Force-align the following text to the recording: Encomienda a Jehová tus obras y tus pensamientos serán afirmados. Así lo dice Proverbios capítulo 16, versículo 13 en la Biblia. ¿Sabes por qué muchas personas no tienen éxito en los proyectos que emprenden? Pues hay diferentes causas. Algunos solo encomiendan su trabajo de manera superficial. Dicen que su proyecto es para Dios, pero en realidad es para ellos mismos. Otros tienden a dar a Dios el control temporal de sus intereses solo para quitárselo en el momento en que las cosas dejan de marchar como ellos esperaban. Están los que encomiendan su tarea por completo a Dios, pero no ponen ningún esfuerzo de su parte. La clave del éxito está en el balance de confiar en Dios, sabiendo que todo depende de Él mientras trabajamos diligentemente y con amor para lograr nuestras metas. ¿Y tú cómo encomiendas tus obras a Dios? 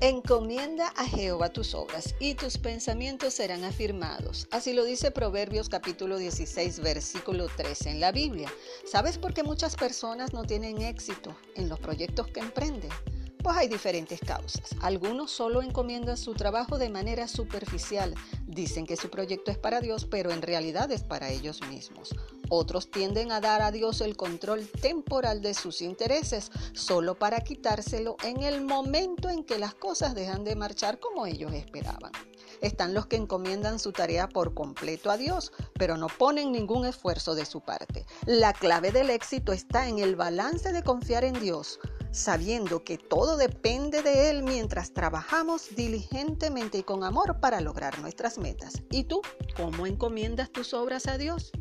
Encomienda 0.00 0.92
a 0.96 1.04
Jehová 1.06 1.48
tus 1.48 1.74
obras 1.74 2.14
y 2.20 2.36
tus 2.36 2.56
pensamientos 2.56 3.34
serán 3.34 3.64
afirmados. 3.64 4.46
Así 4.52 4.72
lo 4.72 4.84
dice 4.84 5.10
Proverbios 5.10 5.68
capítulo 5.68 6.18
16, 6.18 6.78
versículo 6.78 7.48
13 7.48 7.90
en 7.90 8.00
la 8.00 8.12
Biblia. 8.12 8.48
¿Sabes 8.84 9.18
por 9.18 9.34
qué 9.34 9.42
muchas 9.42 9.74
personas 9.74 10.32
no 10.32 10.44
tienen 10.44 10.82
éxito 10.82 11.36
en 11.56 11.68
los 11.68 11.80
proyectos 11.80 12.28
que 12.28 12.38
emprenden? 12.38 12.90
Pues 13.48 13.60
hay 13.60 13.68
diferentes 13.68 14.20
causas. 14.20 14.76
Algunos 14.82 15.30
solo 15.30 15.62
encomiendan 15.62 16.18
su 16.18 16.34
trabajo 16.34 16.76
de 16.76 16.90
manera 16.90 17.26
superficial. 17.26 18.14
Dicen 18.46 18.86
que 18.86 18.98
su 18.98 19.08
proyecto 19.08 19.50
es 19.50 19.56
para 19.56 19.80
Dios, 19.80 20.04
pero 20.04 20.32
en 20.32 20.42
realidad 20.42 20.92
es 20.92 21.02
para 21.02 21.30
ellos 21.30 21.62
mismos. 21.66 22.14
Otros 22.50 22.90
tienden 22.90 23.32
a 23.32 23.40
dar 23.40 23.62
a 23.62 23.70
Dios 23.70 24.02
el 24.02 24.18
control 24.18 24.68
temporal 24.68 25.40
de 25.40 25.54
sus 25.54 25.80
intereses 25.80 26.50
solo 26.74 27.18
para 27.18 27.40
quitárselo 27.40 28.18
en 28.22 28.42
el 28.42 28.60
momento 28.60 29.30
en 29.30 29.42
que 29.44 29.58
las 29.58 29.74
cosas 29.74 30.14
dejan 30.14 30.44
de 30.44 30.54
marchar 30.54 31.00
como 31.00 31.24
ellos 31.24 31.54
esperaban. 31.54 32.12
Están 32.60 32.92
los 32.92 33.06
que 33.06 33.16
encomiendan 33.16 33.78
su 33.78 33.92
tarea 33.92 34.28
por 34.28 34.52
completo 34.52 35.10
a 35.10 35.16
Dios, 35.16 35.52
pero 35.74 35.96
no 35.96 36.08
ponen 36.08 36.52
ningún 36.52 36.86
esfuerzo 36.86 37.34
de 37.34 37.46
su 37.46 37.60
parte. 37.60 38.04
La 38.26 38.52
clave 38.52 38.90
del 38.90 39.10
éxito 39.10 39.52
está 39.52 39.88
en 39.88 40.00
el 40.00 40.16
balance 40.16 40.72
de 40.72 40.82
confiar 40.82 41.24
en 41.24 41.38
Dios, 41.40 41.78
sabiendo 42.10 42.84
que 42.84 42.98
todo 42.98 43.36
depende 43.36 44.02
de 44.02 44.30
Él 44.30 44.42
mientras 44.42 44.92
trabajamos 44.92 45.74
diligentemente 45.76 46.78
y 46.78 46.82
con 46.82 47.04
amor 47.04 47.40
para 47.40 47.60
lograr 47.60 47.98
nuestras 48.00 48.38
metas. 48.38 48.82
¿Y 48.90 49.04
tú 49.04 49.20
cómo 49.56 49.86
encomiendas 49.86 50.50
tus 50.50 50.74
obras 50.74 51.06
a 51.06 51.18
Dios? 51.18 51.52